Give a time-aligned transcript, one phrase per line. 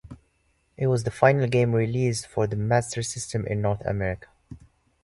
[0.77, 4.29] It was the final game released for the Master System in North America.